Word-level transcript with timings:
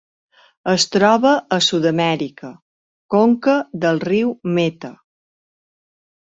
Es 0.71 0.85
troba 0.93 1.33
a 1.57 1.59
Sud-amèrica: 1.65 2.49
conca 3.17 3.55
del 3.85 4.01
riu 4.07 4.33
Meta. 4.57 4.93